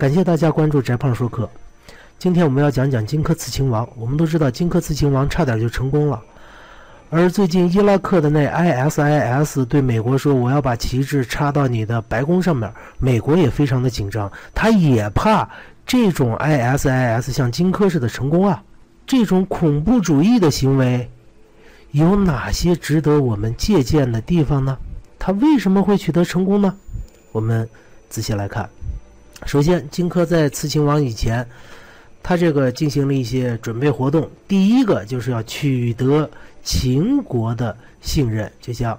[0.00, 1.46] 感谢大家关注翟胖说课。
[2.18, 3.86] 今天我们要讲讲荆轲刺秦王。
[3.98, 6.18] 我们都知道荆轲刺秦王差点就成功了，
[7.10, 15.46] 而最近伊拉克的那 ISIS 对美国说我要把旗帜插到你的白宫上面，美国也非常的紧张，他也怕
[15.84, 18.62] 这种 ISIS 像荆轲似的成功啊。
[19.06, 21.10] 这种恐怖主义的行为
[21.90, 24.78] 有哪些值得我们借鉴的地方呢？
[25.18, 26.74] 他为什么会取得成功呢？
[27.32, 27.68] 我们
[28.08, 28.66] 仔细来看。
[29.46, 31.46] 首先，荆轲在刺秦王以前，
[32.22, 34.28] 他这个进行了一些准备活动。
[34.46, 36.30] 第一个就是要取得
[36.62, 38.98] 秦国的信任，就像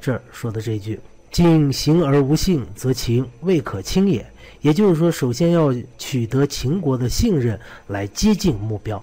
[0.00, 0.98] 这儿说的这句
[1.30, 4.24] ：“今行而无信，则秦未可亲也。”
[4.62, 9.02] 也就是说，首先要取得秦国的信任来接近目标。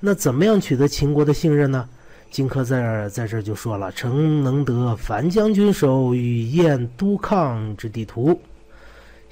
[0.00, 1.86] 那怎么样取得秦国的信任呢？
[2.30, 8.40] 荆轲在这在这就说了：“臣能得樊将军手与燕都抗之地图。”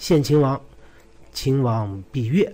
[0.00, 0.58] 献秦王，
[1.30, 2.50] 秦王必悦，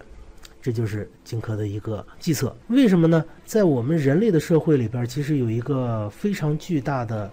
[0.61, 2.55] 这就是荆轲的一个计策。
[2.66, 3.25] 为什么呢？
[3.44, 7.30] 在我们人类的社会里边，其实有一个非常巨大的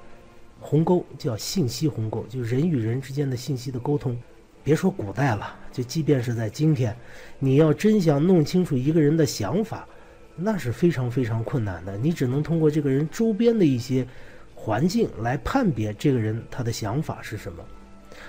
[0.59, 4.15] 鸿沟，叫信息鸿沟，就人与人之间的信息的沟通。
[4.63, 6.95] 别说古代了，就即便是在今天，
[7.39, 9.87] 你要真想弄清楚一个人的想法，
[10.35, 11.97] 那是非常非常困难的。
[11.97, 14.07] 你只能通过这个人周边的一些
[14.53, 17.65] 环境来判别这个人他的想法是什么。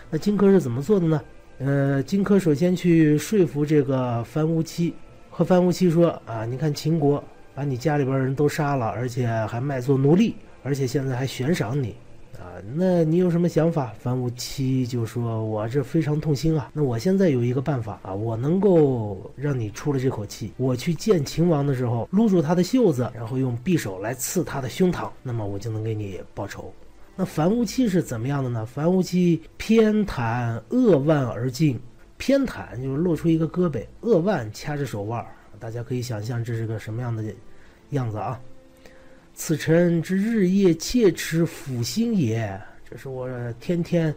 [0.09, 1.23] 那荆轲是怎么做的呢？
[1.59, 4.93] 呃，荆轲首先去说服这个樊於期，
[5.31, 7.23] 和樊於期说啊，你看秦国
[7.55, 11.95] 把你家里边人都杀了，而且还卖做奴隶，而且现在还悬赏你，
[12.37, 13.95] 啊，那你有什么想法？
[14.01, 26.75] 樊於期就说，我这非常痛心啊，那我现在有一个办法啊，我能够让你出了这口气，我去见秦王的时候，撸住他的袖子，然后用匕首来刺他的胸膛，那么我就能给你报仇。
[27.17, 28.67] 那樊无期是怎么样的呢？
[28.67, 31.79] 樊无期偏袒扼腕而进，
[32.19, 35.25] 偏袒就是露出一个胳膊，扼腕掐着手腕
[35.61, 37.25] 大家可以想象这是个什么样的
[37.91, 38.41] 样子啊？
[39.33, 42.61] 此臣之日夜切齿抚心也，
[42.91, 43.29] 这是我
[43.61, 44.13] 天天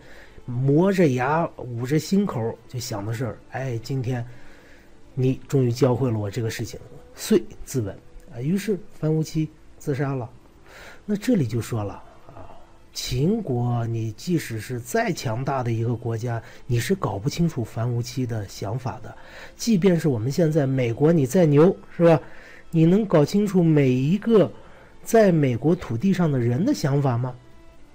[0.45, 3.37] 磨着牙捂着心口就想的事儿。
[3.51, 4.25] 哎，今天
[5.13, 6.79] 你终于教会了我这个事情，
[7.13, 7.91] 遂自刎
[8.33, 8.41] 啊。
[8.41, 9.47] 于是樊无期
[9.77, 10.27] 自杀了。
[11.05, 12.03] 那这里就说了。
[12.93, 19.15] 秦国，你即使是再强大的一个国家，你是搞不清楚樊无期的想法的。
[19.55, 22.19] 即便是我们现在美国，你再牛，是吧？
[22.71, 24.51] 你能搞清楚每一个
[25.03, 27.35] 在美国土地上的人的想法吗？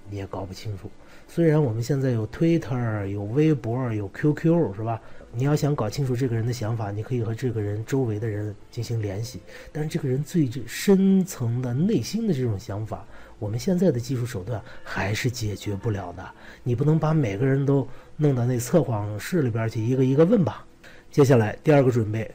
[0.09, 0.91] 你也搞不清楚。
[1.27, 5.01] 虽然我们现在有 Twitter、有微博、有 QQ，是吧？
[5.35, 9.41] 你要想搞清楚这个人的想法，你可以和这个人周围的人进行联系。
[9.73, 13.05] 但是这个人最深层的内心的这种想法。
[13.43, 16.25] 我们现在的技术手段还是解决不了的。
[16.63, 17.87] 你不能把每个人都
[18.17, 20.65] 弄到那测谎室里边去，一个一个问吧。
[21.11, 22.31] 接下来第二个准备，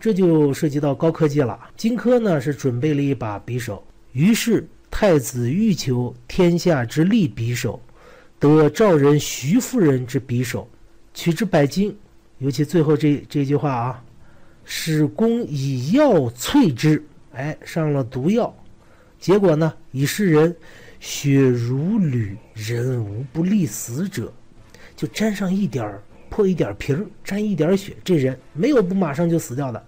[0.00, 1.68] 这就涉及到高科技了。
[1.76, 7.78] 荆轲呢是准备了一把匕首，于是太子欲求天下之利匕首，
[8.38, 10.66] 得赵人徐夫人之匕首，
[11.12, 11.94] 取之百金。
[12.38, 14.02] 尤其最后这这句话啊，
[14.64, 17.04] 使公以药淬之，
[17.34, 18.54] 哎，上了毒药。
[19.18, 19.74] 结果呢？
[19.90, 20.56] 以是人
[21.00, 24.32] 血如履，人无不利死者。
[24.96, 25.96] 就沾上一点
[26.28, 29.84] 破一点皮儿，沾一点血，这人没有不马上就死掉的。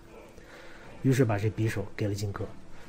[1.02, 2.42] 于是把这匕首给了荆轲，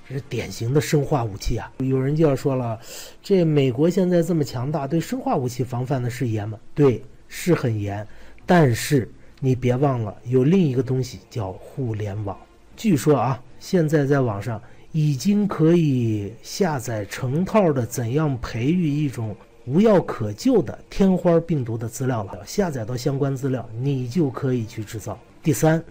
[0.08, 1.72] 这是典型的生化武器啊！
[1.80, 2.80] 有人就要说了，
[3.24, 6.60] 这美国现在这么强大，对生化武器防范的是严吗？
[6.76, 8.08] 对，是很严。
[8.46, 9.10] 但是
[9.40, 12.38] 你别忘了，有另一个东西叫互联网。
[12.78, 14.62] 据说啊，现在在网上。
[14.94, 19.36] 已经可以下载成套的怎样培育一种
[19.66, 22.40] 无药可救的天花病毒的资料了。
[22.46, 25.18] 下载到相关资料，你就可以去制造。
[25.42, 25.82] 第三，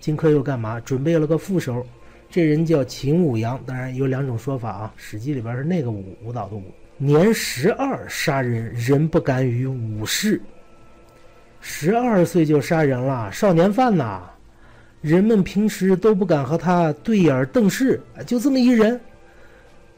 [0.00, 0.80] 荆轲又干嘛？
[0.80, 1.84] 准备了个副手，
[2.30, 3.60] 这人叫秦舞阳。
[3.66, 6.62] 当然有两种说法啊，《史记》里边是那个舞舞蹈的舞。
[6.96, 10.40] 年十二杀人，人不敢与武士。
[11.60, 14.22] 十二岁就杀人了，少年犯呐！
[15.02, 18.98] 人们平时都不敢和他对眼瞪视，就这么一人，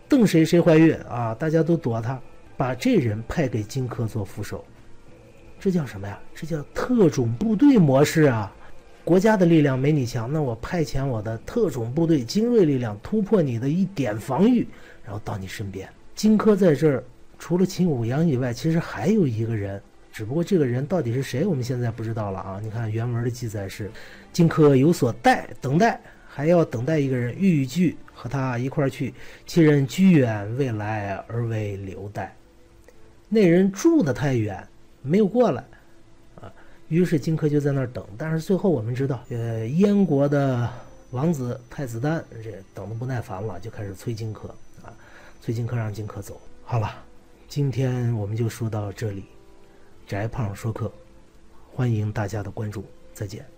[0.09, 1.35] 瞪谁谁怀孕啊！
[1.35, 2.21] 大家都躲他，
[2.57, 4.65] 把这人派给荆轲做副手，
[5.59, 6.19] 这叫什么呀？
[6.35, 8.53] 这叫特种部队模式啊！
[9.05, 14.69] 国家的力量没你强，那我派遣我的特种部队精锐力量突破你的一点防御，
[15.03, 15.89] 然后到你身边。
[16.15, 17.03] 荆轲在这儿，
[17.39, 19.81] 除了秦舞阳以外，其实还有一个人。
[20.19, 22.61] 只不过这个人到底是谁，我们现在不知道了啊。
[22.61, 23.89] 你看原文的记载是，
[24.33, 29.15] 荆轲有所待，等待，还要等待一个人豫剧和他一块儿去。
[29.47, 32.35] 其人居远未来，而为留待。
[33.29, 34.67] 那人住的太远，
[35.03, 35.65] 没有过来，
[36.41, 36.53] 啊，
[36.89, 38.05] 于是荆轲就在那儿等。
[38.19, 40.69] 但是最后我们知道，呃，燕国的
[41.13, 44.49] 王子太子丹这等的不耐烦了，就开始催荆轲
[44.83, 44.91] 啊，
[45.41, 46.41] 催荆轲让荆轲走。
[46.65, 46.93] 好了，
[47.47, 49.23] 今天我们就说到这里。
[50.09, 50.91] 翟胖说课
[51.71, 52.83] 欢迎大家的关注
[53.13, 53.58] 再见。